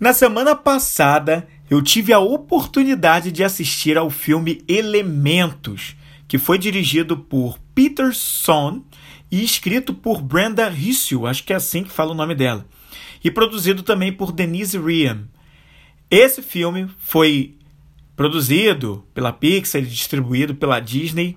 [0.00, 5.96] Na semana passada, eu tive a oportunidade de assistir ao filme Elementos,
[6.28, 8.82] que foi dirigido por Peter Son
[9.28, 12.64] e escrito por Brenda Hissel, acho que é assim que fala o nome dela,
[13.24, 15.28] e produzido também por Denise Riam.
[16.08, 17.56] Esse filme foi
[18.14, 21.36] produzido pela Pixar e distribuído pela Disney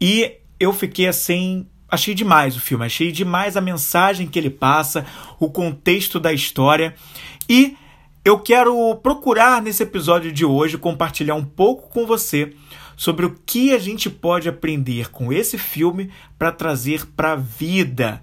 [0.00, 5.04] e eu fiquei assim achei demais o filme, achei demais a mensagem que ele passa,
[5.38, 6.94] o contexto da história
[7.48, 7.76] e
[8.26, 12.52] eu quero procurar nesse episódio de hoje compartilhar um pouco com você
[12.96, 18.20] sobre o que a gente pode aprender com esse filme para trazer para a vida.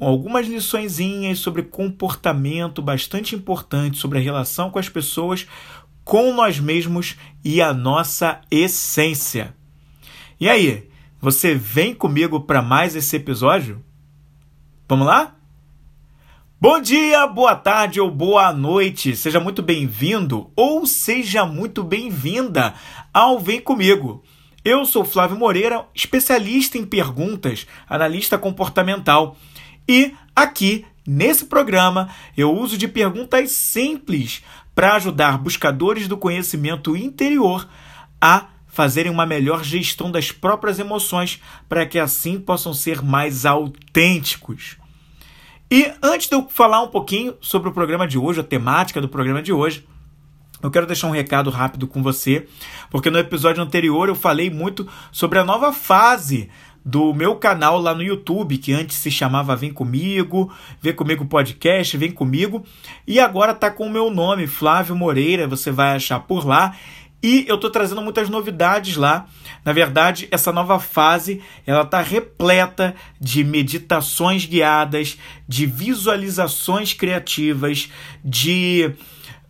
[0.00, 5.46] Algumas liçõezinhas sobre comportamento bastante importantes sobre a relação com as pessoas,
[6.02, 9.54] com nós mesmos e a nossa essência.
[10.40, 10.88] E aí,
[11.20, 13.84] você vem comigo para mais esse episódio?
[14.88, 15.35] Vamos lá?
[16.58, 19.14] Bom dia, boa tarde ou boa noite.
[19.14, 22.72] Seja muito bem-vindo ou seja muito bem-vinda
[23.12, 24.24] ao Vem Comigo.
[24.64, 29.36] Eu sou Flávio Moreira, especialista em perguntas, analista comportamental.
[29.86, 34.42] E aqui, nesse programa, eu uso de perguntas simples
[34.74, 37.68] para ajudar buscadores do conhecimento interior
[38.18, 44.78] a fazerem uma melhor gestão das próprias emoções para que assim possam ser mais autênticos.
[45.70, 49.08] E antes de eu falar um pouquinho sobre o programa de hoje, a temática do
[49.08, 49.84] programa de hoje,
[50.62, 52.46] eu quero deixar um recado rápido com você,
[52.90, 56.48] porque no episódio anterior eu falei muito sobre a nova fase
[56.84, 61.96] do meu canal lá no YouTube, que antes se chamava Vem Comigo, Vem Comigo Podcast,
[61.96, 62.64] Vem Comigo,
[63.04, 66.76] e agora tá com o meu nome, Flávio Moreira, você vai achar por lá.
[67.22, 69.26] E eu estou trazendo muitas novidades lá.
[69.64, 77.90] Na verdade, essa nova fase ela está repleta de meditações guiadas, de visualizações criativas,
[78.24, 78.92] de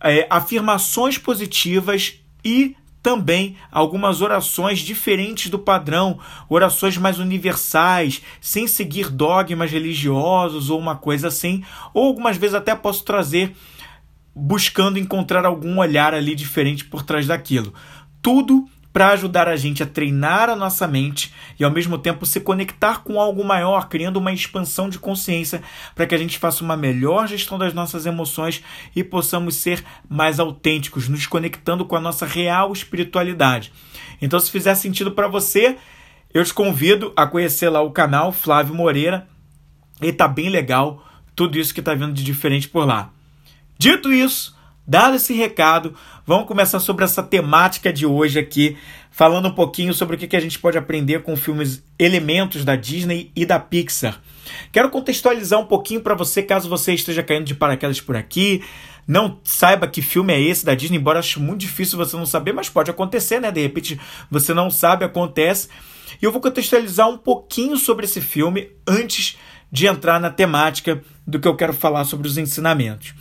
[0.01, 9.09] é, afirmações positivas e também algumas orações diferentes do padrão, orações mais universais, sem seguir
[9.09, 13.55] dogmas religiosos ou uma coisa assim, ou algumas vezes até posso trazer
[14.37, 17.73] buscando encontrar algum olhar ali diferente por trás daquilo.
[18.21, 22.39] Tudo para ajudar a gente a treinar a nossa mente e ao mesmo tempo se
[22.39, 25.61] conectar com algo maior, criando uma expansão de consciência
[25.93, 28.63] para que a gente faça uma melhor gestão das nossas emoções
[28.95, 33.71] e possamos ser mais autênticos, nos conectando com a nossa real espiritualidade.
[34.19, 35.77] Então, se fizer sentido para você,
[36.33, 39.27] eu te convido a conhecer lá o canal Flávio Moreira
[40.01, 41.03] e tá bem legal
[41.35, 43.11] tudo isso que tá vindo de diferente por lá.
[43.79, 44.55] Dito isso,
[44.87, 45.93] dado esse recado,
[46.25, 48.75] vamos começar sobre essa temática de hoje aqui,
[49.11, 53.31] falando um pouquinho sobre o que a gente pode aprender com filmes elementos da Disney
[53.35, 54.19] e da Pixar.
[54.71, 58.63] Quero contextualizar um pouquinho para você, caso você esteja caindo de paraquedas por aqui,
[59.07, 62.51] não saiba que filme é esse da Disney, embora acho muito difícil você não saber,
[62.51, 63.51] mas pode acontecer, né?
[63.51, 63.99] De repente
[64.29, 65.69] você não sabe, acontece.
[66.21, 69.37] E eu vou contextualizar um pouquinho sobre esse filme antes
[69.71, 73.13] de entrar na temática do que eu quero falar sobre os ensinamentos.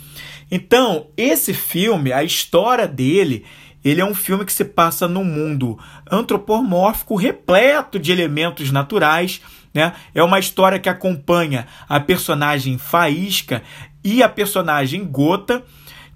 [0.50, 3.44] Então, esse filme, a história dele,
[3.84, 5.78] ele é um filme que se passa num mundo
[6.10, 9.40] antropomórfico repleto de elementos naturais.
[9.74, 9.92] Né?
[10.14, 13.62] É uma história que acompanha a personagem Faísca
[14.02, 15.64] e a personagem Gota,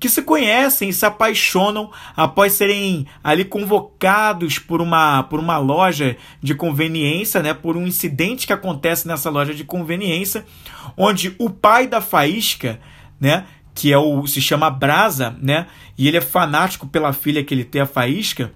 [0.00, 6.16] que se conhecem e se apaixonam após serem ali convocados por uma, por uma loja
[6.42, 7.54] de conveniência, né?
[7.54, 10.44] por um incidente que acontece nessa loja de conveniência,
[10.96, 12.80] onde o pai da Faísca
[13.20, 13.44] né,
[13.74, 15.66] que é o se chama Brasa, né?
[15.96, 18.52] E ele é fanático pela filha que ele tem, a Faísca.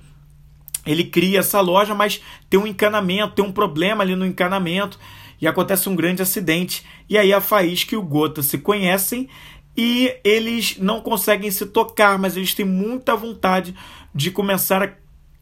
[0.87, 4.99] Ele cria essa loja, mas tem um encanamento, tem um problema ali no encanamento
[5.41, 6.84] e acontece um grande acidente.
[7.09, 9.28] E aí a Faísca e o Gota se conhecem
[9.76, 13.74] e eles não conseguem se tocar, mas eles têm muita vontade
[14.14, 14.92] de começar a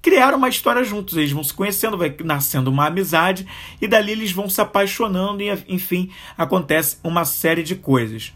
[0.00, 1.16] criar uma história juntos.
[1.16, 3.46] Eles vão se conhecendo, vai nascendo uma amizade
[3.80, 8.32] e dali eles vão se apaixonando e enfim, acontece uma série de coisas.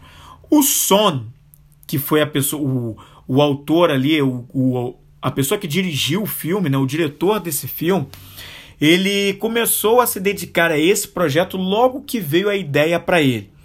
[0.49, 1.25] O Son,
[1.85, 2.97] que foi a pessoa, o,
[3.27, 7.67] o autor ali, o, o, a pessoa que dirigiu o filme, né, o diretor desse
[7.67, 8.07] filme,
[8.79, 13.56] ele começou a se dedicar a esse projeto logo que veio a ideia para ele.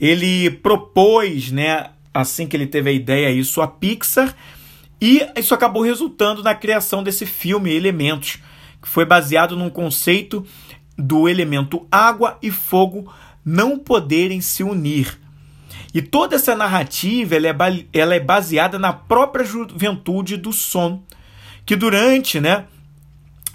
[0.00, 4.34] Ele propôs, né, assim que ele teve a ideia, isso a Pixar,
[5.00, 8.38] e isso acabou resultando na criação desse filme Elementos,
[8.82, 10.44] que foi baseado num conceito
[10.96, 13.12] do elemento água e fogo
[13.44, 15.18] não poderem se unir.
[15.92, 17.54] E toda essa narrativa ela é,
[17.92, 21.02] ela é baseada na própria juventude do Son,
[21.64, 22.64] que durante né,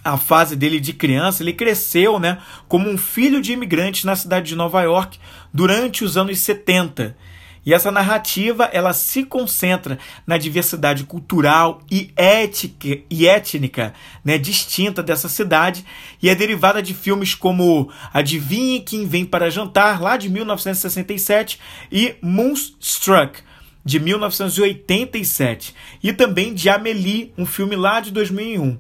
[0.04, 4.48] a fase dele de criança, ele cresceu né, como um filho de imigrantes na cidade
[4.48, 5.20] de Nova York
[5.54, 7.16] durante os anos 70.
[7.64, 13.94] E essa narrativa ela se concentra na diversidade cultural e, ética, e étnica
[14.26, 15.86] né, distinta dessa cidade
[16.22, 21.60] e é derivada de filmes como Adivinhe Quem Vem para Jantar, lá de 1967,
[21.92, 23.42] e Moonstruck,
[23.86, 28.80] de 1987, e também de Amélie, um filme lá de 2001.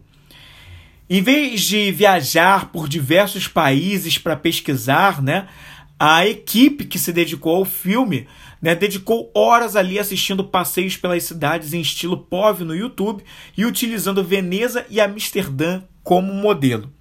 [1.09, 5.47] Em vez de viajar por diversos países para pesquisar, né,
[6.03, 8.27] a equipe que se dedicou ao filme
[8.59, 13.23] né, dedicou horas ali assistindo passeios pelas cidades em estilo POV no YouTube
[13.55, 16.91] e utilizando Veneza e Amsterdã como modelo.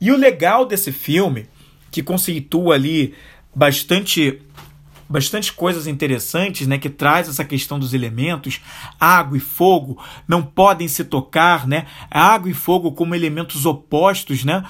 [0.00, 1.46] E o legal desse filme,
[1.92, 3.14] que conceitua ali
[3.54, 4.42] bastante
[5.08, 8.60] bastante coisas interessantes, né, que traz essa questão dos elementos,
[8.98, 11.86] água e fogo não podem se tocar, né?
[12.10, 14.64] Água e fogo como elementos opostos, né?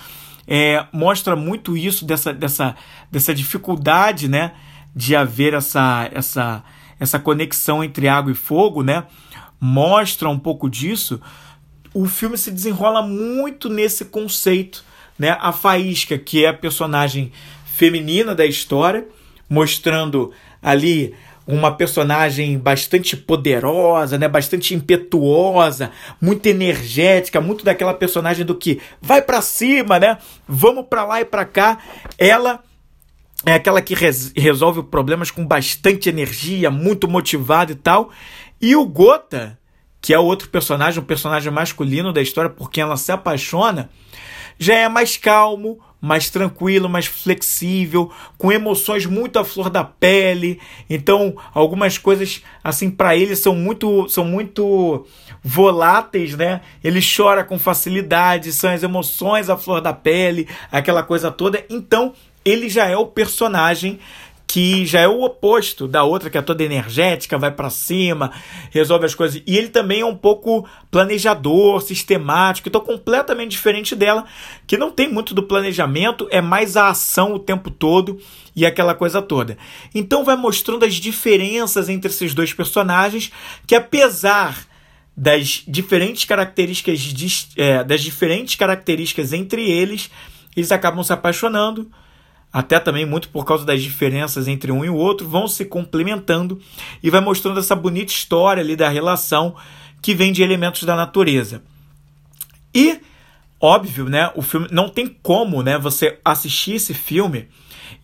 [0.46, 2.76] É, mostra muito isso dessa, dessa,
[3.10, 4.52] dessa dificuldade, né,
[4.94, 6.62] de haver essa, essa,
[7.00, 9.04] essa conexão entre água e fogo, né?
[9.58, 11.20] Mostra um pouco disso.
[11.92, 14.84] O filme se desenrola muito nesse conceito,
[15.18, 15.36] né?
[15.40, 17.32] A Faísca, que é a personagem
[17.64, 19.06] feminina da história,
[19.48, 20.32] mostrando
[20.62, 21.14] ali
[21.46, 29.20] uma personagem bastante poderosa, né, bastante impetuosa, muito energética, muito daquela personagem do que vai
[29.20, 30.18] para cima, né?
[30.48, 31.78] Vamos para lá e para cá.
[32.18, 32.62] Ela
[33.44, 38.10] é aquela que res resolve problemas com bastante energia, muito motivado e tal.
[38.60, 39.58] E o Gota,
[40.00, 43.90] que é outro personagem, o personagem masculino da história por quem ela se apaixona,
[44.58, 50.60] já é mais calmo, mais tranquilo, mais flexível, com emoções muito à flor da pele.
[50.88, 55.06] Então, algumas coisas assim para ele são muito são muito
[55.42, 56.60] voláteis, né?
[56.82, 61.64] Ele chora com facilidade, são as emoções à flor da pele, aquela coisa toda.
[61.70, 62.12] Então,
[62.44, 63.98] ele já é o personagem
[64.54, 68.30] que já é o oposto da outra, que é toda energética, vai para cima,
[68.70, 69.42] resolve as coisas.
[69.44, 74.24] E ele também é um pouco planejador, sistemático, então completamente diferente dela,
[74.64, 78.20] que não tem muito do planejamento, é mais a ação o tempo todo
[78.54, 79.58] e aquela coisa toda.
[79.92, 83.32] Então vai mostrando as diferenças entre esses dois personagens,
[83.66, 84.68] que apesar
[85.16, 90.08] das diferentes características é, das diferentes características entre eles,
[90.56, 91.90] eles acabam se apaixonando
[92.54, 96.60] até também muito por causa das diferenças entre um e o outro, vão se complementando
[97.02, 99.56] e vai mostrando essa bonita história ali da relação
[100.00, 101.64] que vem de elementos da natureza.
[102.72, 103.00] E
[103.60, 107.48] óbvio, né, o filme não tem como, né, você assistir esse filme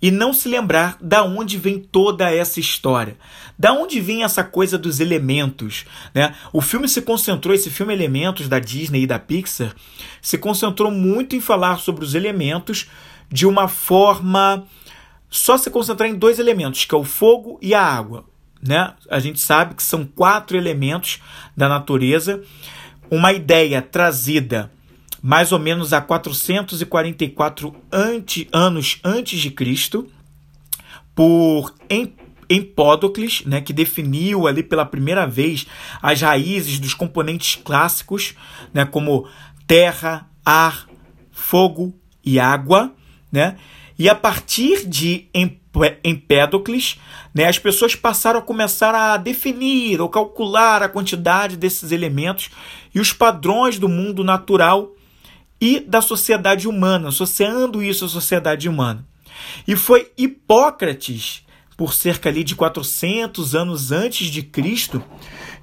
[0.02, 3.16] e não se lembrar da onde vem toda essa história.
[3.56, 6.34] Da onde vem essa coisa dos elementos, né?
[6.52, 9.74] O filme se concentrou, esse filme Elementos da Disney e da Pixar,
[10.22, 12.88] se concentrou muito em falar sobre os elementos
[13.30, 14.66] de uma forma
[15.28, 18.24] só se concentrar em dois elementos, que é o fogo e a água.
[18.60, 18.92] Né?
[19.08, 21.20] A gente sabe que são quatro elementos
[21.56, 22.42] da natureza.
[23.10, 24.70] Uma ideia trazida
[25.22, 30.08] mais ou menos a 444 ante, anos antes de Cristo
[31.14, 31.74] por
[32.48, 35.66] Empódocles, né, que definiu ali pela primeira vez
[36.00, 38.34] as raízes dos componentes clássicos,
[38.72, 39.28] né, como
[39.66, 40.88] terra, ar,
[41.30, 41.94] fogo
[42.24, 42.94] e água
[43.30, 43.56] né?
[43.98, 45.28] E a partir de
[46.02, 46.98] Empédocles,
[47.34, 52.48] né, as pessoas passaram a começar a definir ou calcular a quantidade desses elementos
[52.94, 54.92] e os padrões do mundo natural
[55.60, 59.06] e da sociedade humana, associando isso à sociedade humana.
[59.68, 61.44] E foi Hipócrates,
[61.76, 65.02] por cerca ali de 400 anos antes de Cristo,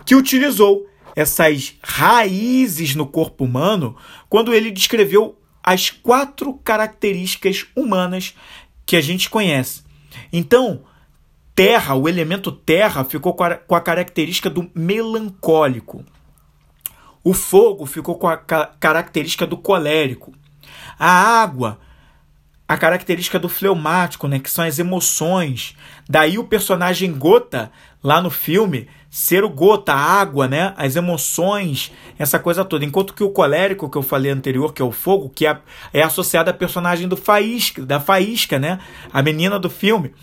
[0.05, 3.95] que utilizou essas raízes no corpo humano
[4.29, 5.35] quando ele descreveu
[5.67, 8.33] as quatro características humanas
[8.85, 9.83] que a gente conhece.
[10.31, 10.85] Então,
[11.53, 16.05] terra, o elemento terra, ficou com a, com a característica do melancólico.
[17.21, 20.33] O fogo ficou com a característica do colérico.
[20.97, 21.81] A água,
[22.65, 25.75] a característica do fleumático, né, que são as emoções.
[26.07, 30.73] Daí o personagem Gota, lá no filme, ser o gota, a água, né?
[30.77, 32.85] As emoções, essa coisa toda.
[32.85, 35.57] Enquanto que o colérico, que eu falei anterior, que é o fogo, que é,
[35.93, 38.79] é associado à personagem do Faísca, da Faísca, né?
[39.11, 40.13] A menina do filme.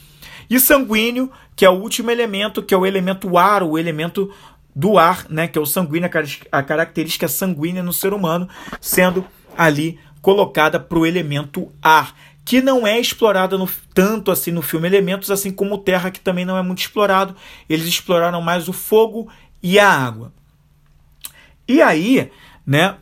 [0.49, 4.31] E sanguíneo, que é o último elemento, que é o elemento ar, o elemento
[4.75, 5.49] do ar, né?
[5.49, 6.11] Que é o sanguíneo,
[6.53, 8.49] a característica sanguínea no ser humano,
[8.81, 9.25] sendo
[9.57, 12.15] ali colocada para o elemento ar
[12.45, 16.45] que não é explorada no, tanto assim no filme Elementos, assim como Terra, que também
[16.45, 17.35] não é muito explorado.
[17.69, 19.29] Eles exploraram mais o fogo
[19.63, 20.33] e a água.
[21.67, 22.31] E aí,
[22.67, 22.97] né,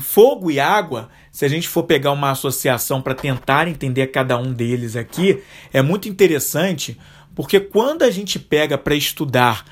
[0.00, 4.52] fogo e água se a gente for pegar uma associação para tentar entender cada um
[4.52, 6.98] deles aqui, é muito interessante,
[7.34, 9.64] porque quando a gente pega para estudar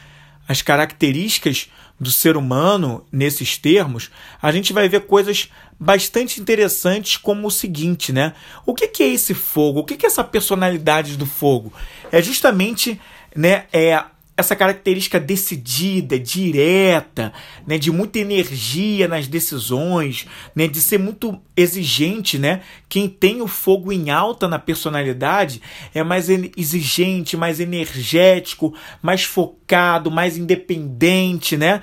[0.49, 1.69] as características
[2.00, 8.12] do ser humano nesses termos, a gente vai ver coisas bastante interessantes como o seguinte,
[8.12, 8.35] né?
[8.64, 9.81] O que, é esse fogo?
[9.81, 11.73] O que, que é essa personalidade do fogo?
[12.11, 13.00] É justamente
[13.37, 14.02] né, é
[14.38, 17.33] essa característica decidida, direta,
[17.66, 22.61] né, de muita energia nas decisões, né, de ser muito exigente, né?
[22.88, 25.61] Quem tem o fogo em alta na personalidade
[25.92, 31.83] é mais exigente, mais energético, mais focado, mais independente, né?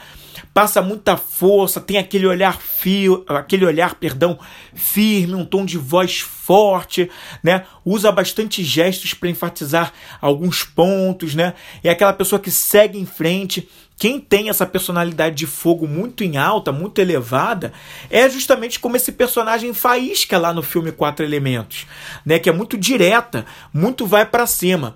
[0.54, 4.38] Passa muita força, tem aquele olhar fio, aquele olhar, perdão,
[4.74, 7.10] firme, um tom de voz forte,
[7.44, 7.65] né?
[7.84, 11.54] Usa bastante gestos para enfatizar alguns pontos, né?
[11.84, 13.68] É aquela pessoa que segue em frente.
[13.98, 17.72] Quem tem essa personalidade de fogo muito em alta, muito elevada,
[18.10, 21.88] é justamente como esse personagem faísca lá no filme Quatro Elementos,
[22.25, 22.38] né?
[22.38, 24.96] Que é muito direta, muito vai para cima.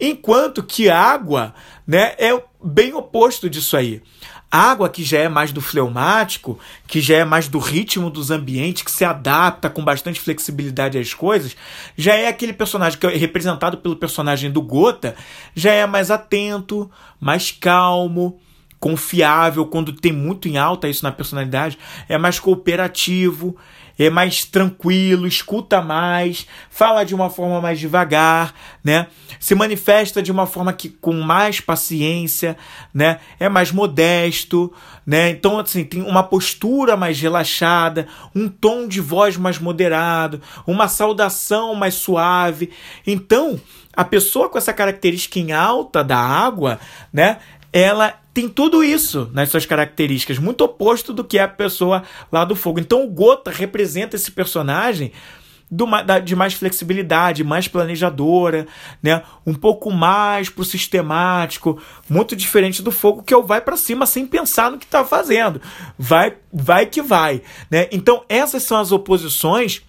[0.00, 1.54] Enquanto que água,
[1.86, 2.30] né, é
[2.62, 4.00] bem oposto disso aí.
[4.50, 8.82] Água, que já é mais do fleumático, que já é mais do ritmo dos ambientes,
[8.82, 11.54] que se adapta com bastante flexibilidade às coisas,
[11.96, 15.14] já é aquele personagem que é representado pelo personagem do Gota,
[15.54, 16.90] já é mais atento,
[17.20, 18.40] mais calmo,
[18.80, 21.78] confiável, quando tem muito em alta isso na personalidade,
[22.08, 23.56] é mais cooperativo,
[23.98, 29.08] é mais tranquilo, escuta mais, fala de uma forma mais devagar, né?
[29.40, 32.56] Se manifesta de uma forma que com mais paciência,
[32.94, 33.18] né?
[33.40, 34.72] É mais modesto,
[35.06, 35.30] né?
[35.30, 41.74] Então assim, tem uma postura mais relaxada, um tom de voz mais moderado, uma saudação
[41.74, 42.70] mais suave.
[43.06, 43.60] Então,
[43.92, 46.78] a pessoa com essa característica em alta da água,
[47.12, 47.38] né?
[47.72, 52.44] Ela tem tudo isso nas suas características, muito oposto do que é a pessoa lá
[52.44, 52.78] do fogo.
[52.78, 55.10] Então o Gota representa esse personagem
[56.24, 58.68] de mais flexibilidade, mais planejadora,
[59.02, 59.24] né?
[59.44, 64.06] um pouco mais pro sistemático, muito diferente do fogo que é o vai para cima
[64.06, 65.60] sem pensar no que está fazendo.
[65.98, 67.42] Vai, vai que vai.
[67.68, 67.88] Né?
[67.90, 69.82] Então essas são as oposições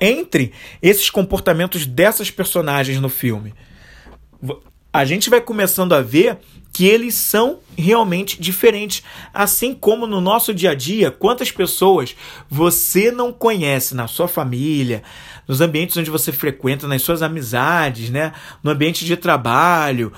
[0.00, 3.52] entre esses comportamentos dessas personagens no filme.
[4.90, 6.38] A gente vai começando a ver
[6.78, 9.02] que eles são realmente diferentes.
[9.34, 12.14] Assim como no nosso dia a dia, quantas pessoas
[12.48, 15.02] você não conhece na sua família,
[15.48, 18.32] nos ambientes onde você frequenta, nas suas amizades, né?
[18.62, 20.12] no ambiente de trabalho,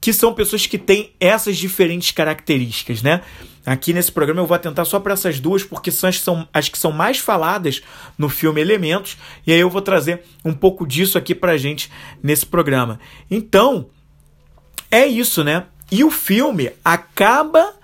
[0.00, 3.20] que são pessoas que têm essas diferentes características, né?
[3.66, 6.70] Aqui nesse programa eu vou atentar só para essas duas, porque são as, são as
[6.70, 7.82] que são mais faladas
[8.16, 11.90] no filme Elementos, e aí eu vou trazer um pouco disso aqui para gente
[12.22, 12.98] nesse programa.
[13.30, 13.90] Então,
[14.90, 15.66] é isso, né?
[15.90, 17.74] E o filme acaba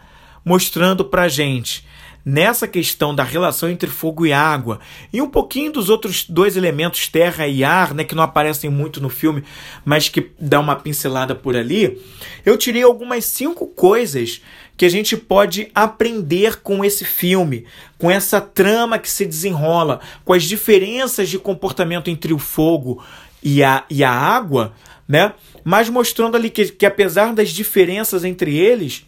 [0.45, 1.85] mostrando pra gente
[2.25, 4.79] nessa questão da relação entre fogo e água
[5.13, 9.01] e um pouquinho dos outros dois elementos, terra e ar, né, que não aparecem muito
[9.01, 9.43] no filme,
[9.85, 12.01] mas que dá uma pincelada por ali,
[12.45, 14.41] eu tirei algumas cinco coisas
[14.77, 17.67] que a gente pode aprender com esse filme,
[17.99, 23.03] com essa trama que se desenrola, com as diferenças de comportamento entre o fogo
[23.43, 24.73] e a, e a água,
[25.07, 25.35] né?
[25.65, 29.05] Mas mostrando ali que, que apesar das diferenças entre eles,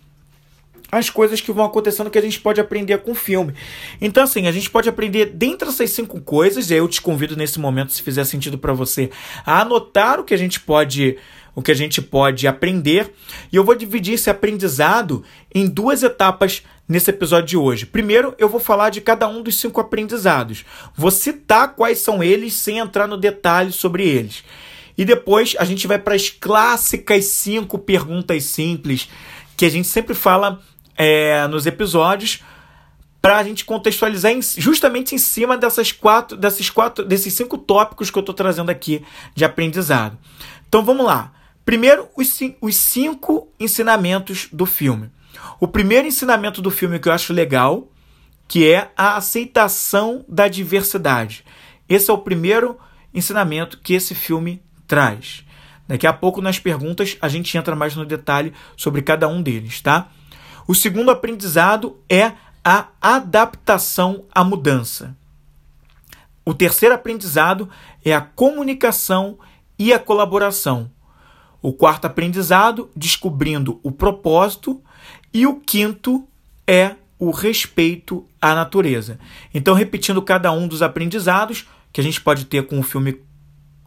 [0.90, 3.54] as coisas que vão acontecendo que a gente pode aprender com o filme.
[4.00, 7.58] Então, assim, a gente pode aprender dentre essas cinco coisas, e eu te convido nesse
[7.58, 9.11] momento, se fizer sentido para você,
[9.44, 11.16] a anotar o que a gente pode
[11.56, 13.12] o que a gente pode aprender.
[13.52, 15.23] E eu vou dividir esse aprendizado
[15.54, 17.87] em duas etapas nesse episódio de hoje.
[17.87, 20.64] Primeiro, eu vou falar de cada um dos cinco aprendizados.
[20.96, 24.42] Vou citar quais são eles sem entrar no detalhe sobre eles.
[24.96, 29.08] E depois a gente vai para as clássicas cinco perguntas simples
[29.56, 30.60] que a gente sempre fala
[30.96, 32.42] é, nos episódios
[33.20, 38.10] para a gente contextualizar em, justamente em cima dessas quatro, desses quatro, desses cinco tópicos
[38.10, 39.02] que eu estou trazendo aqui
[39.34, 40.18] de aprendizado.
[40.68, 41.32] Então vamos lá.
[41.64, 45.10] Primeiro, os, os cinco ensinamentos do filme.
[45.58, 47.88] O primeiro ensinamento do filme que eu acho legal,
[48.46, 51.44] que é a aceitação da diversidade.
[51.88, 52.78] Esse é o primeiro
[53.14, 55.44] ensinamento que esse filme traz.
[55.86, 59.80] Daqui a pouco, nas perguntas, a gente entra mais no detalhe sobre cada um deles,
[59.80, 60.08] tá?
[60.66, 62.32] O segundo aprendizado é
[62.64, 65.14] a adaptação à mudança.
[66.44, 67.68] O terceiro aprendizado
[68.04, 69.38] é a comunicação
[69.78, 70.90] e a colaboração.
[71.60, 74.82] O quarto aprendizado, descobrindo o propósito.
[75.32, 76.26] E o quinto
[76.66, 79.18] é o respeito à natureza.
[79.52, 83.20] Então, repetindo cada um dos aprendizados que a gente pode ter com o filme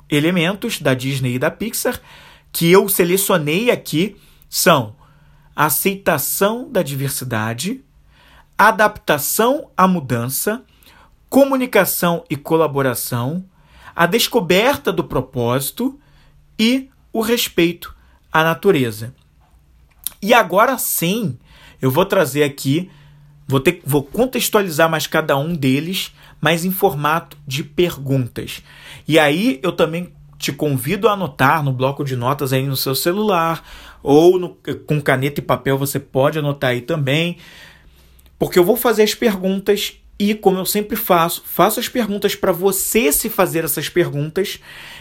[0.10, 2.00] elementos da Disney e da Pixar
[2.52, 4.16] que eu selecionei aqui
[4.50, 4.96] são
[5.56, 7.84] aceitação da diversidade,
[8.58, 10.64] adaptação à mudança,
[11.30, 13.44] comunicação e colaboração,
[13.96, 16.00] a descoberta do propósito
[16.58, 17.96] e o respeito
[18.32, 19.14] à natureza.
[20.22, 21.38] E agora sim,
[21.82, 22.90] eu vou trazer aqui,
[23.48, 28.62] vou, ter, vou contextualizar mais cada um deles, mas em formato de perguntas.
[29.08, 32.94] E aí eu também te convido a anotar no bloco de notas aí no seu
[32.94, 33.64] celular
[34.04, 37.38] ou no, com caneta e papel você pode anotar aí também,
[38.38, 42.52] porque eu vou fazer as perguntas e como eu sempre faço, faço as perguntas para
[42.52, 44.60] você se fazer essas perguntas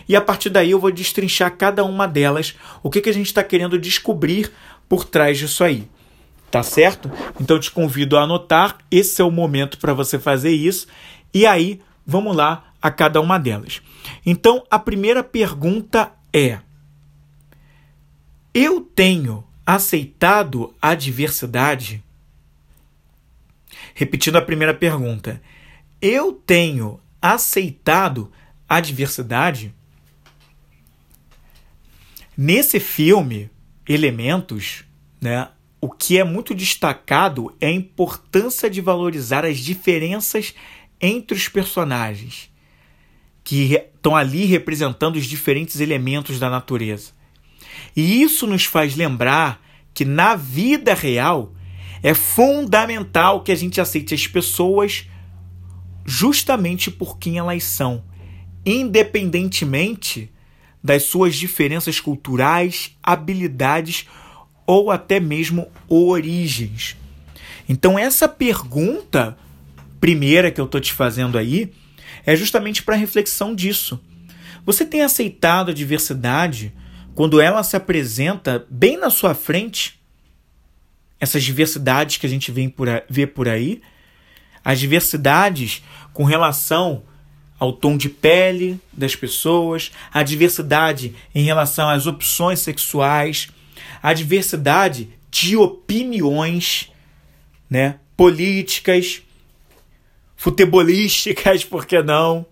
[0.09, 3.26] e a partir daí eu vou destrinchar cada uma delas, o que, que a gente
[3.26, 4.50] está querendo descobrir
[4.88, 5.88] por trás disso aí.
[6.50, 7.11] Tá certo?
[7.40, 10.87] Então te convido a anotar, esse é o momento para você fazer isso.
[11.33, 13.83] E aí, vamos lá a cada uma delas.
[14.25, 16.61] Então, a primeira pergunta é:
[18.54, 22.02] Eu tenho aceitado a diversidade?
[23.95, 25.42] Repetindo a primeira pergunta:
[26.00, 28.30] Eu tenho aceitado
[28.68, 29.75] a diversidade?
[32.37, 33.50] Nesse filme,
[33.88, 34.85] Elementos,
[35.21, 35.49] né,
[35.80, 40.54] o que é muito destacado é a importância de valorizar as diferenças
[41.00, 42.50] entre os personagens
[43.44, 47.12] que estão ali representando os diferentes elementos da natureza.
[47.94, 49.62] E isso nos faz lembrar
[49.94, 51.52] que na vida real
[52.02, 55.06] é fundamental que a gente aceite as pessoas
[56.04, 58.04] justamente por quem elas são,
[58.64, 60.30] independentemente
[60.82, 64.06] das suas diferenças culturais, habilidades
[64.66, 66.96] ou até mesmo origens.
[67.68, 69.36] Então, essa pergunta
[70.06, 71.72] primeira que eu estou te fazendo aí
[72.25, 74.00] é justamente para reflexão disso.
[74.64, 76.72] Você tem aceitado a diversidade
[77.12, 80.00] quando ela se apresenta bem na sua frente?
[81.18, 83.82] Essas diversidades que a gente vê por, vê por aí?
[84.64, 85.82] As diversidades
[86.12, 87.02] com relação
[87.58, 93.48] ao tom de pele das pessoas, a diversidade em relação às opções sexuais,
[94.00, 96.92] a diversidade de opiniões,
[97.68, 99.25] né, políticas,
[100.37, 102.46] futebolísticas, por que não?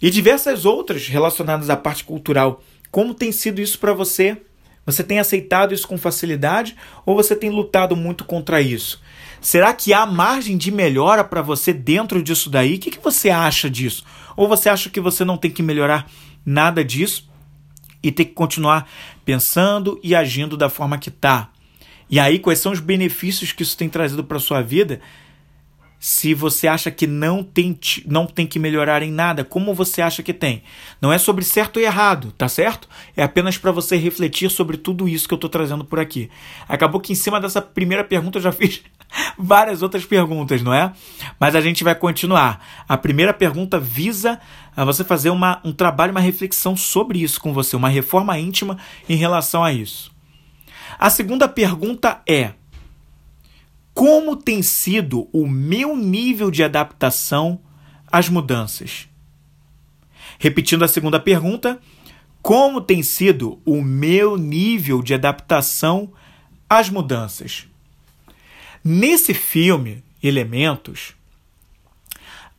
[0.00, 2.62] E diversas outras relacionadas à parte cultural.
[2.90, 4.36] Como tem sido isso para você?
[4.84, 9.00] Você tem aceitado isso com facilidade ou você tem lutado muito contra isso?
[9.40, 12.76] Será que há margem de melhora para você dentro disso daí?
[12.76, 14.04] O que, que você acha disso?
[14.36, 16.10] Ou você acha que você não tem que melhorar
[16.44, 17.30] nada disso
[18.02, 18.88] e tem que continuar
[19.24, 21.50] pensando e agindo da forma que está?
[22.08, 25.00] E aí, quais são os benefícios que isso tem trazido para sua vida?
[26.06, 30.22] Se você acha que não tem, não tem que melhorar em nada, como você acha
[30.22, 30.62] que tem?
[31.00, 32.86] Não é sobre certo e errado, tá certo?
[33.16, 36.28] É apenas para você refletir sobre tudo isso que eu estou trazendo por aqui.
[36.68, 38.82] Acabou que em cima dessa primeira pergunta eu já fiz
[39.38, 40.92] várias outras perguntas, não é?
[41.40, 42.62] Mas a gente vai continuar.
[42.86, 44.38] A primeira pergunta visa
[44.76, 48.76] a você fazer uma, um trabalho, uma reflexão sobre isso com você, uma reforma íntima
[49.08, 50.12] em relação a isso.
[50.98, 52.52] A segunda pergunta é
[53.94, 57.60] como tem sido o meu nível de adaptação
[58.10, 59.08] às mudanças?
[60.38, 61.80] Repetindo a segunda pergunta,
[62.42, 66.12] como tem sido o meu nível de adaptação
[66.68, 67.66] às mudanças?
[68.82, 71.14] Nesse filme, Elementos,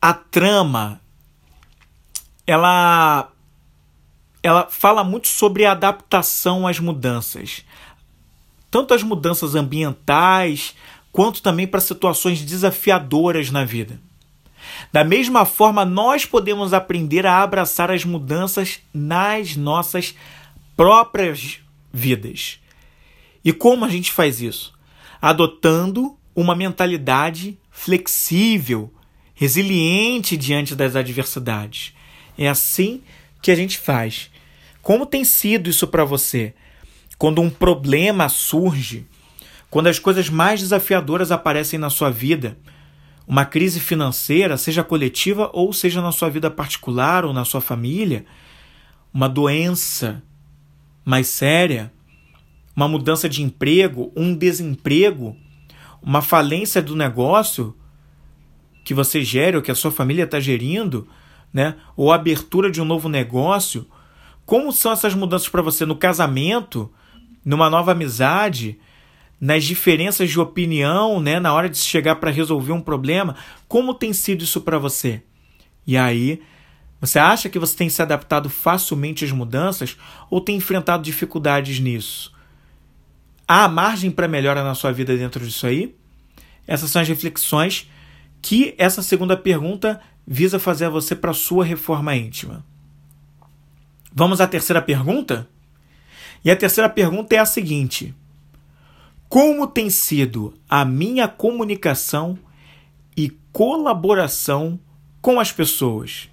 [0.02, 1.02] a trama
[2.48, 3.32] ela
[4.42, 7.66] ela fala muito sobre a adaptação às mudanças.
[8.70, 10.76] Tanto as mudanças ambientais,
[11.16, 14.02] quanto também para situações desafiadoras na vida.
[14.92, 20.14] Da mesma forma, nós podemos aprender a abraçar as mudanças nas nossas
[20.76, 21.60] próprias
[21.94, 22.60] vidas.
[23.46, 24.74] E como a gente faz isso?
[25.22, 28.94] Adotando uma mentalidade flexível,
[29.34, 31.94] resiliente diante das adversidades.
[32.38, 33.02] É assim
[33.42, 34.30] que a gente faz.
[34.82, 36.54] Como tem sido isso para você?
[37.18, 39.08] Quando um problema surge,
[39.70, 42.58] quando as coisas mais desafiadoras aparecem na sua vida,
[43.28, 48.26] uma crise financeira, seja coletiva ou seja na sua vida particular ou na sua família,
[49.14, 50.22] uma doença
[51.04, 51.92] mais séria,
[52.76, 55.36] uma mudança de emprego, um desemprego,
[56.02, 57.76] uma falência do negócio
[58.84, 61.08] que você gere ou que a sua família está gerindo,
[61.52, 61.76] né?
[61.96, 63.88] ou a abertura de um novo negócio.
[64.46, 66.92] Como são essas mudanças para você no casamento,
[67.44, 68.78] numa nova amizade,
[69.40, 73.36] nas diferenças de opinião, né, na hora de chegar para resolver um problema,
[73.68, 75.22] como tem sido isso para você?
[75.86, 76.42] E aí,
[77.00, 79.98] você acha que você tem se adaptado facilmente às mudanças
[80.30, 82.34] ou tem enfrentado dificuldades nisso?
[83.48, 85.96] Há margem para melhora na sua vida dentro disso aí?
[86.66, 87.90] Essas são as reflexões
[88.42, 92.66] que essa segunda pergunta visa fazer a você para sua reforma íntima.
[94.12, 95.48] Vamos à terceira pergunta?
[96.44, 98.16] E a terceira pergunta é a seguinte:
[99.28, 102.38] Como tem sido a minha comunicação
[103.18, 104.80] e colaboração
[105.22, 106.30] com as pessoas?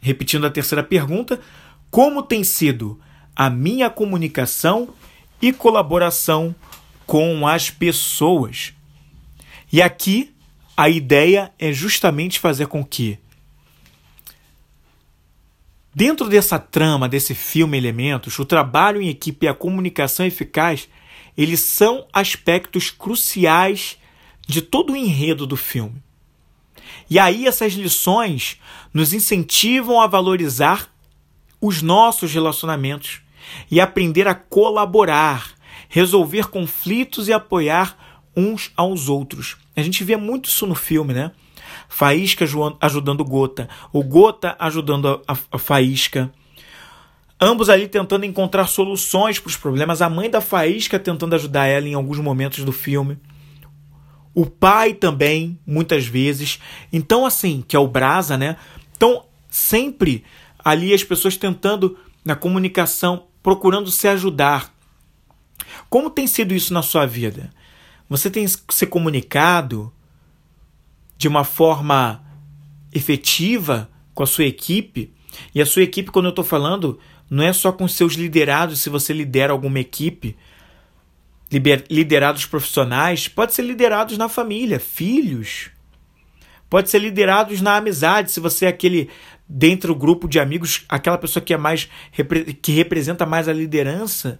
[0.00, 1.40] Repetindo a terceira pergunta,
[1.90, 3.00] como tem sido
[3.34, 4.94] a minha comunicação
[5.40, 6.54] e colaboração
[7.06, 8.74] com as pessoas?
[9.72, 10.34] E aqui
[10.76, 13.18] a ideia é justamente fazer com que
[15.98, 20.88] Dentro dessa trama, desse filme Elementos, o trabalho em equipe e a comunicação eficaz,
[21.38, 23.96] eles são aspectos cruciais
[24.44, 26.02] de todo o enredo do filme.
[27.08, 28.60] E aí essas lições
[28.92, 30.92] nos incentivam a valorizar
[31.60, 33.20] os nossos relacionamentos
[33.70, 35.52] e aprender a colaborar,
[35.88, 39.56] resolver conflitos e apoiar uns aos outros.
[39.76, 41.30] A gente vê muito isso no filme, né?
[41.88, 42.44] Faísca
[42.80, 46.32] ajudando Gota, o Gota ajudando a, a Faísca.
[47.40, 50.02] Ambos ali tentando encontrar soluções para os problemas.
[50.02, 53.18] A mãe da Faísca tentando ajudar ela em alguns momentos do filme
[54.38, 56.60] o pai também, muitas vezes.
[56.92, 58.56] Então, assim, que é o Brasa, né?
[58.96, 60.24] Então, sempre
[60.64, 64.72] ali as pessoas tentando, na comunicação, procurando se ajudar.
[65.90, 67.52] Como tem sido isso na sua vida?
[68.08, 69.92] Você tem se comunicado
[71.16, 72.22] de uma forma
[72.94, 75.12] efetiva com a sua equipe?
[75.52, 78.88] E a sua equipe, quando eu estou falando, não é só com seus liderados, se
[78.88, 80.36] você lidera alguma equipe,
[81.90, 85.70] liderados profissionais, pode ser liderados na família, filhos.
[86.68, 89.08] Pode ser liderados na amizade, se você é aquele
[89.48, 91.88] dentro do grupo de amigos, aquela pessoa que é mais
[92.60, 94.38] que representa mais a liderança,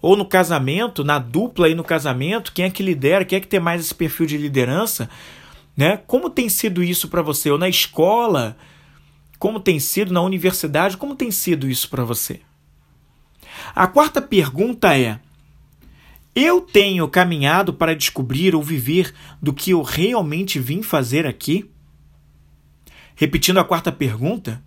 [0.00, 3.48] ou no casamento, na dupla e no casamento, quem é que lidera, quem é que
[3.48, 5.08] tem mais esse perfil de liderança,
[5.76, 5.96] né?
[6.06, 8.56] Como tem sido isso para você ou na escola?
[9.38, 10.96] Como tem sido na universidade?
[10.96, 12.40] Como tem sido isso para você?
[13.74, 15.18] A quarta pergunta é:
[16.34, 21.70] eu tenho caminhado para descobrir ou viver do que eu realmente vim fazer aqui?
[23.14, 24.62] Repetindo a quarta pergunta,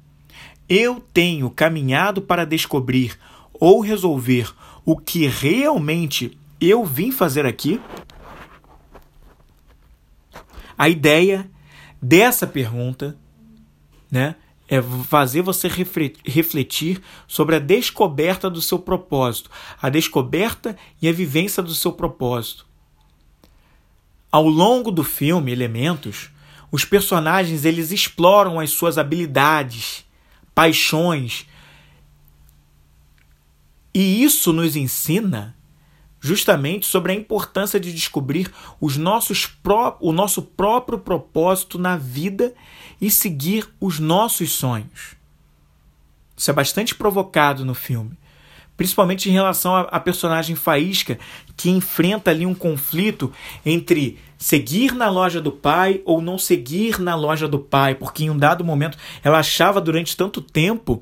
[0.69, 3.17] eu tenho caminhado para descobrir
[3.53, 4.53] ou resolver
[4.85, 7.81] o que realmente eu vim fazer aqui?
[10.77, 11.49] A ideia
[12.01, 13.17] dessa pergunta,
[14.09, 14.35] né,
[14.67, 19.49] é fazer você refletir sobre a descoberta do seu propósito,
[19.81, 22.65] a descoberta e a vivência do seu propósito.
[24.29, 26.29] Ao longo do filme Elementos,
[26.69, 30.05] os personagens eles exploram as suas habilidades,
[30.53, 31.45] paixões,
[33.93, 35.55] e isso nos ensina
[36.19, 38.51] justamente sobre a importância de descobrir
[38.81, 42.53] os nossos pró o nosso próprio propósito na vida
[42.99, 45.15] e seguir os nossos sonhos.
[46.35, 48.17] Isso é bastante provocado no filme,
[48.75, 51.17] principalmente em relação à personagem Faísca,
[51.55, 53.33] que enfrenta ali um conflito
[53.65, 58.29] entre seguir na loja do pai ou não seguir na loja do pai, porque em
[58.29, 61.01] um dado momento ela achava durante tanto tempo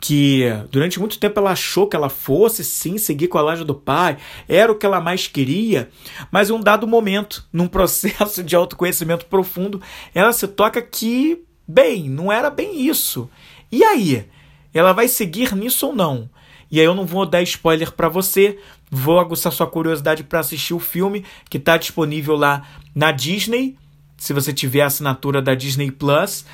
[0.00, 3.74] que durante muito tempo ela achou que ela fosse sim seguir com a loja do
[3.74, 5.88] pai, era o que ela mais queria,
[6.30, 9.80] mas em um dado momento, num processo de autoconhecimento profundo,
[10.14, 13.28] ela se toca que, bem, não era bem isso.
[13.70, 14.26] E aí?
[14.72, 16.28] Ela vai seguir nisso ou não?
[16.70, 18.58] E aí eu não vou dar spoiler para você,
[18.90, 23.76] vou aguçar sua curiosidade para assistir o filme que está disponível lá na Disney,
[24.16, 26.44] se você tiver a assinatura da Disney Plus.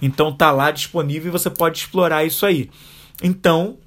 [0.00, 2.70] Então tá lá disponível e você pode explorar isso aí.
[3.22, 3.78] Então,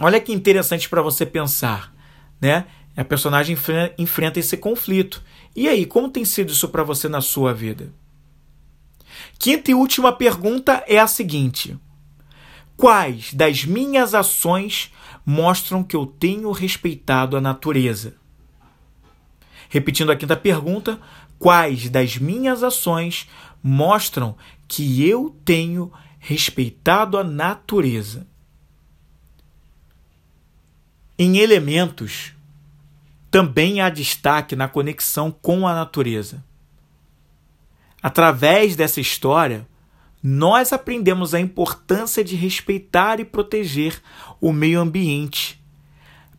[0.00, 1.94] olha que interessante para você pensar,
[2.40, 2.66] né?
[2.96, 3.56] A personagem
[3.96, 5.22] enfrenta esse conflito.
[5.56, 7.92] E aí, como tem sido isso para você na sua vida?
[9.38, 11.78] Quinta e última pergunta é a seguinte:
[12.76, 14.92] Quais das minhas ações
[15.24, 18.16] mostram que eu tenho respeitado a natureza?
[19.68, 21.00] Repetindo a quinta pergunta,
[21.38, 23.28] quais das minhas ações
[23.62, 24.36] mostram
[24.74, 28.26] que eu tenho respeitado a natureza?
[31.18, 32.32] Em elementos,
[33.30, 36.42] também há destaque na conexão com a natureza.
[38.02, 39.68] Através dessa história,
[40.22, 44.00] nós aprendemos a importância de respeitar e proteger
[44.40, 45.62] o meio ambiente,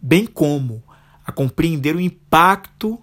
[0.02, 0.84] bem como
[1.24, 3.00] a compreender o impacto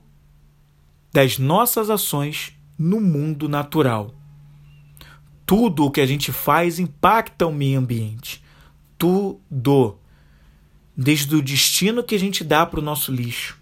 [1.12, 4.19] das nossas ações no mundo natural.
[5.50, 8.40] Tudo o que a gente faz impacta o meio ambiente.
[8.96, 9.98] Tudo
[10.96, 13.58] desde o destino que a gente dá para o nosso lixo,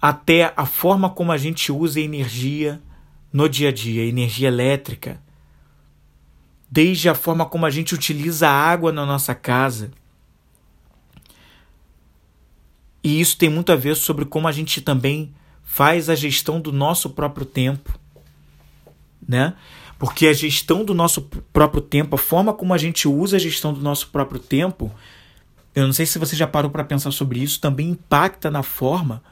[0.00, 2.80] até a forma como a gente usa energia
[3.30, 5.22] no dia a dia, energia elétrica,
[6.70, 9.90] desde a forma como a gente utiliza a água na nossa casa.
[13.04, 16.72] E isso tem muito a ver sobre como a gente também faz a gestão do
[16.72, 18.00] nosso próprio tempo,
[19.28, 19.54] né?
[20.02, 23.72] Porque a gestão do nosso próprio tempo, a forma como a gente usa a gestão
[23.72, 24.92] do nosso próprio tempo,
[25.76, 29.22] eu não sei se você já parou para pensar sobre isso, também impacta na forma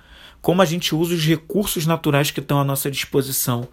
[0.41, 3.67] como a gente usa os recursos naturais que estão à nossa disposição.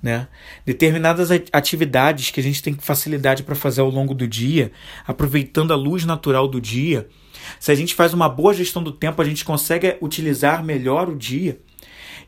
[0.00, 0.28] Né?
[0.64, 4.70] Determinadas atividades que a gente tem facilidade para fazer ao longo do dia,
[5.04, 7.08] aproveitando a luz natural do dia,
[7.58, 11.16] se a gente faz uma boa gestão do tempo, a gente consegue utilizar melhor o
[11.16, 11.58] dia.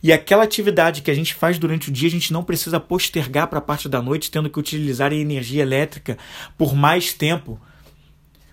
[0.02, 3.48] E aquela atividade que a gente faz durante o dia, a gente não precisa postergar
[3.48, 6.16] para a parte da noite, tendo que utilizar a energia elétrica
[6.56, 7.61] por mais tempo,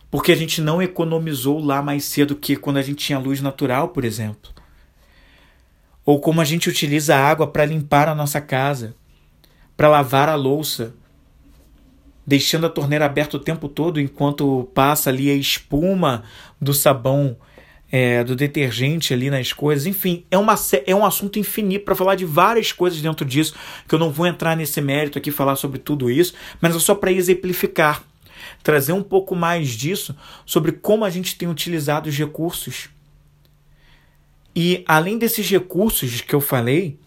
[0.09, 3.89] porque a gente não economizou lá mais cedo que quando a gente tinha luz natural,
[3.89, 4.51] por exemplo.
[6.03, 8.95] Ou como a gente utiliza a água para limpar a nossa casa,
[9.75, 10.93] para lavar a louça,
[12.25, 16.23] deixando a torneira aberta o tempo todo enquanto passa ali a espuma
[16.59, 17.37] do sabão,
[17.97, 19.85] é, do detergente ali nas coisas.
[19.85, 20.55] Enfim, é, uma,
[20.85, 23.55] é um assunto infinito para falar de várias coisas dentro disso,
[23.87, 26.93] que eu não vou entrar nesse mérito aqui, falar sobre tudo isso, mas é só
[26.93, 28.03] para exemplificar,
[28.61, 30.13] trazer um pouco mais disso
[30.45, 32.89] sobre como a gente tem utilizado os recursos.
[34.53, 36.99] E além desses recursos que eu falei,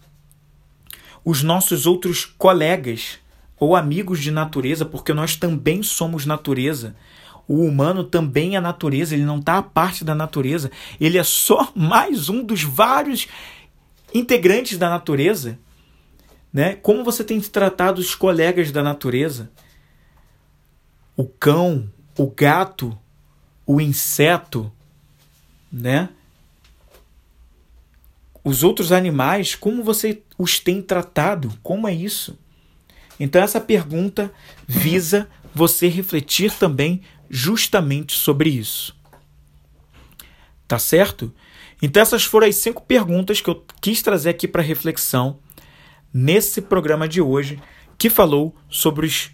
[1.23, 3.19] os nossos outros colegas
[3.59, 6.95] ou amigos de natureza, porque nós também somos natureza.
[7.49, 10.69] O humano também é natureza, ele não está a parte da natureza,
[11.01, 13.27] ele é só mais um dos vários
[14.13, 15.57] integrantes da natureza.
[16.53, 16.75] Né?
[16.75, 19.51] Como você tem tratado os colegas da natureza?
[21.17, 22.95] O cão, o gato,
[23.65, 24.71] o inseto,
[25.71, 26.09] né?
[28.43, 31.51] Os outros animais, como você os tem tratado?
[31.63, 32.37] Como é isso?
[33.19, 34.31] Então, essa pergunta
[34.67, 38.95] visa você refletir também justamente sobre isso.
[40.67, 41.33] Tá certo?
[41.81, 45.39] Então, essas foram as cinco perguntas que eu quis trazer aqui para reflexão
[46.13, 47.59] nesse programa de hoje,
[47.97, 49.31] que falou sobre os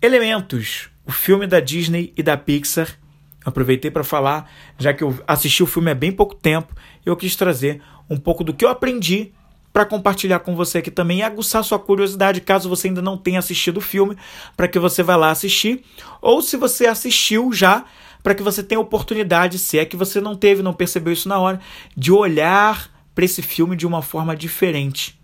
[0.00, 2.98] elementos, o filme da Disney e da Pixar.
[3.44, 6.74] aproveitei para falar, já que eu assisti o filme há bem pouco tempo,
[7.04, 9.32] eu quis trazer um pouco do que eu aprendi
[9.76, 13.38] para compartilhar com você aqui também e aguçar sua curiosidade caso você ainda não tenha
[13.38, 14.16] assistido o filme,
[14.56, 15.84] para que você vá lá assistir,
[16.22, 17.84] ou se você assistiu já,
[18.22, 21.38] para que você tenha oportunidade, se é que você não teve, não percebeu isso na
[21.38, 21.60] hora,
[21.94, 25.20] de olhar para esse filme de uma forma diferente.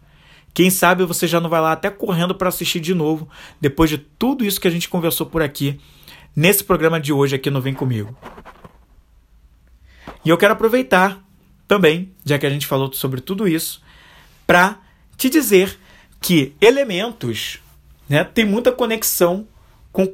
[0.53, 3.27] Quem sabe você já não vai lá até correndo para assistir de novo,
[3.59, 5.81] depois de tudo isso que a gente conversou por aqui,
[6.37, 8.15] nesse programa de hoje aqui no Vem Comigo.
[10.23, 11.25] E eu quero aproveitar
[11.67, 13.81] também, já que a gente falou sobre tudo isso,
[14.53, 14.83] para
[15.17, 15.79] te dizer
[16.21, 17.59] que elementos
[18.07, 19.49] né, tem muita conexão
[19.91, 20.13] com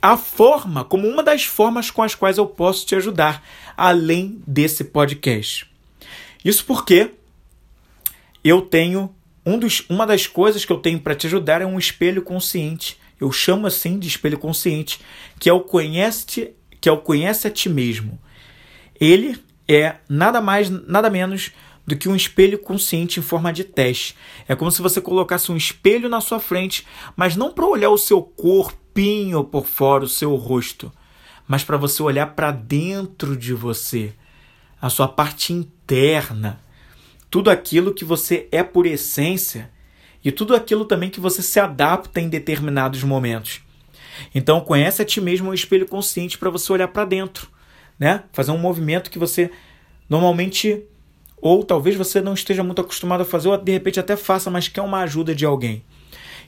[0.00, 3.44] a forma, como uma das formas com as quais eu posso te ajudar,
[3.76, 5.68] além desse podcast.
[6.44, 7.10] Isso porque
[8.44, 9.12] eu tenho
[9.44, 12.96] um dos, uma das coisas que eu tenho para te ajudar é um espelho consciente.
[13.20, 15.00] Eu chamo assim de espelho consciente,
[15.40, 18.20] que é o conhece, que é o conhece a ti mesmo.
[19.00, 21.50] Ele é nada mais, nada menos
[21.90, 24.16] do que um espelho consciente em forma de teste.
[24.46, 27.98] É como se você colocasse um espelho na sua frente, mas não para olhar o
[27.98, 30.92] seu corpinho por fora, o seu rosto,
[31.48, 34.12] mas para você olhar para dentro de você,
[34.80, 36.60] a sua parte interna,
[37.28, 39.68] tudo aquilo que você é por essência
[40.24, 43.62] e tudo aquilo também que você se adapta em determinados momentos.
[44.32, 47.48] Então, conhece a ti mesmo um espelho consciente para você olhar para dentro,
[47.98, 48.22] né?
[48.32, 49.50] Fazer um movimento que você
[50.08, 50.84] normalmente
[51.40, 54.68] ou talvez você não esteja muito acostumado a fazer, ou de repente até faça, mas
[54.68, 55.82] quer uma ajuda de alguém.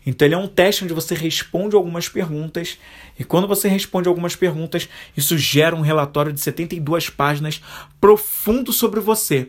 [0.05, 2.79] Então ele é um teste onde você responde algumas perguntas,
[3.19, 7.63] e quando você responde algumas perguntas, isso gera um relatório de 72 páginas
[8.01, 9.49] profundo sobre você.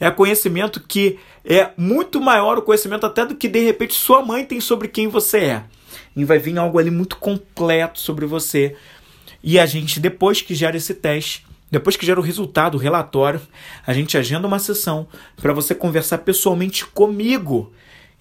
[0.00, 4.44] É conhecimento que é muito maior o conhecimento até do que de repente sua mãe
[4.44, 5.64] tem sobre quem você é.
[6.16, 8.76] E vai vir algo ali muito completo sobre você.
[9.42, 13.40] E a gente, depois que gera esse teste, depois que gera o resultado, o relatório,
[13.86, 15.08] a gente agenda uma sessão
[15.40, 17.72] para você conversar pessoalmente comigo.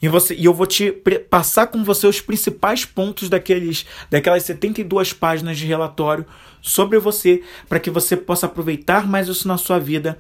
[0.01, 0.89] E, você, e eu vou te
[1.29, 6.25] passar com você os principais pontos daqueles, daquelas 72 páginas de relatório
[6.61, 10.17] sobre você, para que você possa aproveitar mais isso na sua vida,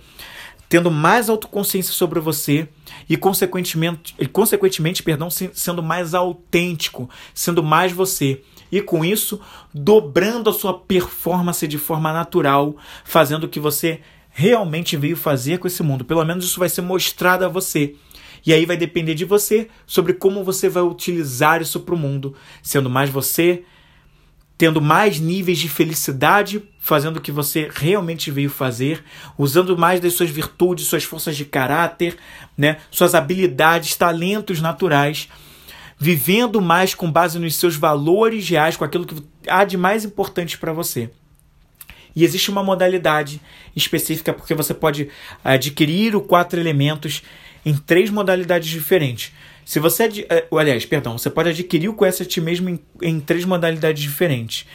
[0.67, 2.67] tendo mais autoconsciência sobre você
[3.09, 8.41] e, consequentemente, consequentemente perdão, sendo mais autêntico, sendo mais você
[8.71, 9.39] e com isso
[9.73, 15.67] dobrando a sua performance de forma natural, fazendo o que você realmente veio fazer com
[15.67, 16.05] esse mundo.
[16.05, 17.95] Pelo menos isso vai ser mostrado a você.
[18.45, 22.33] E aí vai depender de você sobre como você vai utilizar isso para o mundo,
[22.63, 23.63] sendo mais você,
[24.57, 29.03] tendo mais níveis de felicidade, fazendo o que você realmente veio fazer,
[29.37, 32.17] usando mais das suas virtudes, suas forças de caráter,
[32.57, 35.29] né, suas habilidades, talentos naturais,
[36.01, 40.57] vivendo mais com base nos seus valores reais, com aquilo que há de mais importante
[40.57, 41.11] para você.
[42.15, 43.39] E existe uma modalidade
[43.75, 45.09] específica porque você pode
[45.43, 47.21] adquirir os quatro elementos
[47.63, 49.31] em três modalidades diferentes.
[49.63, 53.19] Se você, eh, aliás, perdão, você pode adquirir o Conhece a Ti Mesmo em, em
[53.19, 54.65] três modalidades diferentes.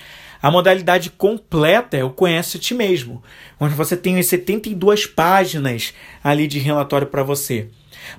[0.40, 3.20] A modalidade completa é o Conhece a Ti Mesmo,
[3.58, 7.68] onde você tem as 72 páginas ali de relatório para você.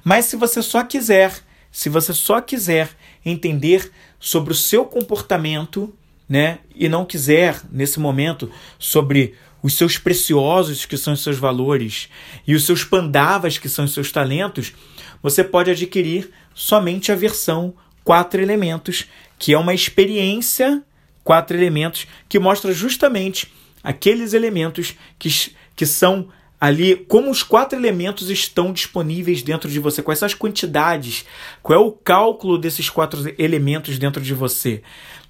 [0.04, 1.47] Mas se você só quiser,
[1.78, 2.90] se você só quiser
[3.24, 5.94] entender sobre o seu comportamento,
[6.28, 12.10] né, e não quiser nesse momento sobre os seus preciosos, que são os seus valores,
[12.48, 14.74] e os seus pandavas, que são os seus talentos,
[15.22, 19.06] você pode adquirir somente a versão quatro elementos,
[19.38, 20.82] que é uma experiência
[21.24, 25.30] quatro elementos que mostra justamente aqueles elementos que,
[25.76, 30.34] que são ali, como os quatro elementos estão disponíveis dentro de você, quais são as
[30.34, 31.26] quantidades,
[31.62, 34.82] qual é o cálculo desses quatro elementos dentro de você,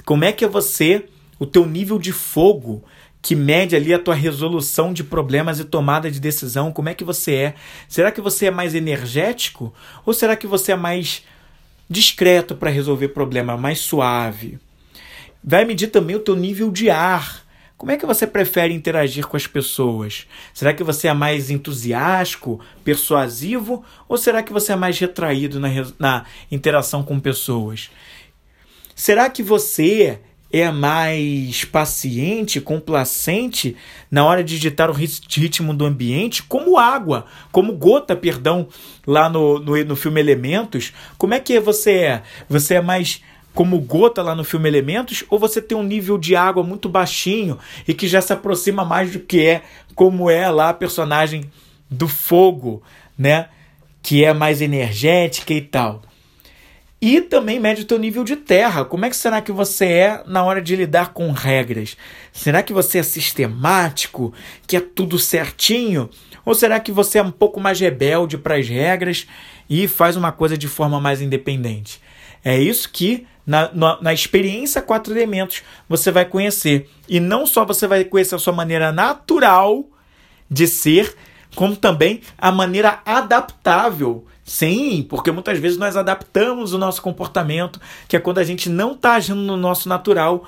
[0.05, 1.05] como é que é você,
[1.37, 2.83] o teu nível de fogo,
[3.21, 7.03] que mede ali a tua resolução de problemas e tomada de decisão, como é que
[7.03, 7.55] você é?
[7.89, 9.73] Será que você é mais energético
[10.05, 11.23] ou será que você é mais
[11.89, 14.57] discreto para resolver problema, mais suave?
[15.43, 17.45] Vai medir também o teu nível de ar.
[17.77, 20.25] Como é que você prefere interagir com as pessoas?
[20.51, 25.69] Será que você é mais entusiástico, persuasivo ou será que você é mais retraído na,
[25.99, 27.91] na interação com pessoas?
[28.95, 30.19] Será que você
[30.51, 33.75] é mais paciente, complacente
[34.09, 38.67] na hora de digitar o ritmo do ambiente, como água, como gota, perdão,
[39.05, 40.93] lá no, no, no filme Elementos.
[41.17, 42.23] Como é que você é?
[42.49, 43.21] Você é mais
[43.57, 47.57] como gota lá no filme Elementos, ou você tem um nível de água muito baixinho
[47.87, 49.63] e que já se aproxima mais do que é,
[49.95, 51.49] como é lá a personagem
[51.89, 52.83] do fogo,
[53.17, 53.49] né?
[54.03, 56.03] Que é mais energética e tal.
[57.01, 58.85] E também mede o teu nível de terra.
[58.85, 61.97] Como é que será que você é na hora de lidar com regras?
[62.31, 64.35] Será que você é sistemático,
[64.67, 66.11] que é tudo certinho?
[66.45, 69.25] Ou será que você é um pouco mais rebelde para as regras
[69.67, 71.99] e faz uma coisa de forma mais independente?
[72.45, 76.89] É isso que na, na, na, experiência quatro elementos você vai conhecer.
[77.07, 79.85] E não só você vai conhecer a sua maneira natural
[80.51, 81.15] de ser,
[81.55, 88.15] como também a maneira adaptável Sim, porque muitas vezes nós adaptamos o nosso comportamento, que
[88.15, 90.45] é quando a gente não está agindo no nosso natural,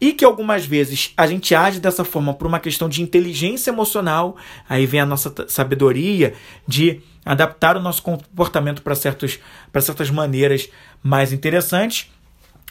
[0.00, 4.36] e que algumas vezes a gente age dessa forma por uma questão de inteligência emocional,
[4.68, 6.32] aí vem a nossa sabedoria
[6.64, 10.68] de adaptar o nosso comportamento para certas maneiras
[11.02, 12.08] mais interessantes.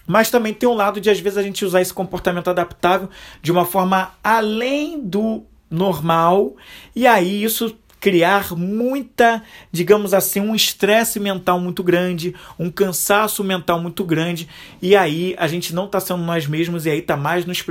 [0.05, 3.09] Mas também tem um lado de às vezes a gente usar esse comportamento adaptável
[3.41, 6.55] de uma forma além do normal,
[6.95, 13.79] e aí isso criar muita, digamos assim, um estresse mental muito grande, um cansaço mental
[13.79, 14.49] muito grande,
[14.81, 17.63] e aí a gente não está sendo nós mesmos e aí está mais nos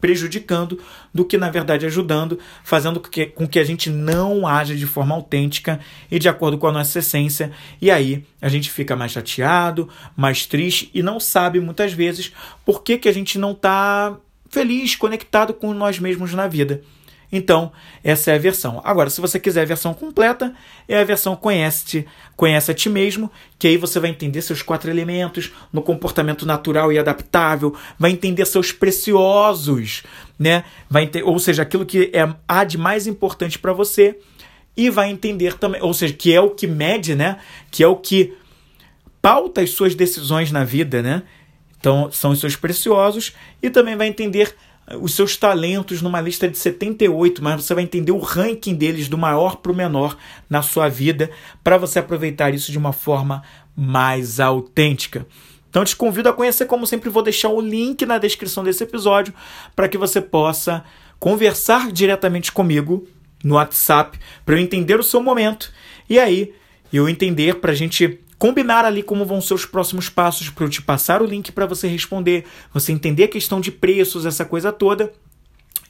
[0.00, 0.80] prejudicando
[1.12, 2.98] do que na verdade ajudando, fazendo
[3.34, 5.78] com que a gente não haja de forma autêntica
[6.10, 10.46] e de acordo com a nossa essência, e aí a gente fica mais chateado, mais
[10.46, 12.32] triste e não sabe muitas vezes
[12.64, 14.16] por que, que a gente não está
[14.48, 16.80] feliz, conectado com nós mesmos na vida.
[17.30, 18.80] Então, essa é a versão.
[18.84, 20.54] Agora, se você quiser a versão completa,
[20.88, 22.06] é a versão conhece,
[22.36, 26.92] conhece a ti mesmo, que aí você vai entender seus quatro elementos no comportamento natural
[26.92, 30.04] e adaptável, vai entender seus preciosos,
[30.38, 30.64] né?
[30.88, 34.18] Vai ou seja, aquilo que é há de mais importante para você
[34.76, 37.38] e vai entender também, ou seja, que é o que mede, né?
[37.70, 38.34] Que é o que
[39.22, 41.22] pauta as suas decisões na vida, né?
[41.78, 44.54] Então, são os seus preciosos e também vai entender
[45.00, 49.16] os seus talentos numa lista de 78, mas você vai entender o ranking deles do
[49.16, 50.16] maior para o menor
[50.48, 51.30] na sua vida
[51.62, 53.42] para você aproveitar isso de uma forma
[53.74, 55.26] mais autêntica.
[55.70, 59.34] Então te convido a conhecer, como sempre, vou deixar o link na descrição desse episódio
[59.74, 60.84] para que você possa
[61.18, 63.08] conversar diretamente comigo
[63.42, 65.72] no WhatsApp para eu entender o seu momento
[66.08, 66.52] e aí
[66.92, 70.68] eu entender para a gente combinar ali como vão ser os próximos passos para eu
[70.68, 74.70] te passar o link para você responder, você entender a questão de preços, essa coisa
[74.70, 75.10] toda.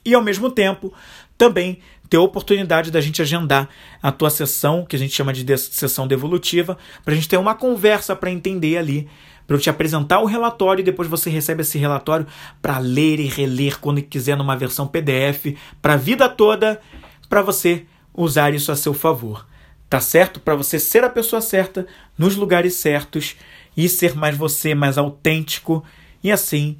[0.05, 0.93] E ao mesmo tempo,
[1.37, 1.79] também
[2.09, 3.67] ter a oportunidade da gente agendar
[4.01, 7.35] a tua sessão, que a gente chama de, de sessão devolutiva, para a gente ter
[7.35, 9.09] uma conversa para entender ali,
[9.45, 12.25] para eu te apresentar o relatório e depois você recebe esse relatório
[12.61, 16.79] para ler e reler quando quiser numa versão PDF, para a vida toda,
[17.27, 19.45] para você usar isso a seu favor.
[19.89, 20.39] Tá certo?
[20.39, 21.85] Para você ser a pessoa certa,
[22.17, 23.35] nos lugares certos
[23.77, 25.83] e ser mais você, mais autêntico
[26.23, 26.77] e assim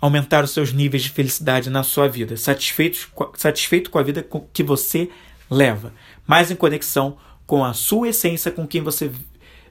[0.00, 4.62] aumentar os seus níveis de felicidade na sua vida, satisfeito, satisfeito com a vida que
[4.62, 5.08] você
[5.48, 5.94] leva,
[6.26, 9.12] mais em conexão com a sua essência, com quem você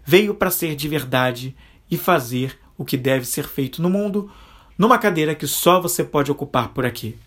[0.05, 1.55] veio para ser de verdade
[1.89, 4.31] e fazer o que deve ser feito no mundo,
[4.77, 7.17] numa cadeira que só você pode ocupar por aqui.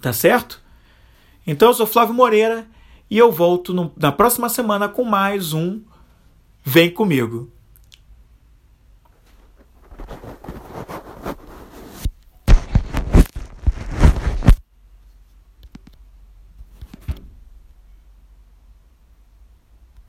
[0.00, 0.60] Tá certo?
[1.46, 2.66] Então eu sou Flávio Moreira
[3.10, 5.80] e eu volto no, na próxima semana com mais um
[6.62, 7.50] Vem comigo.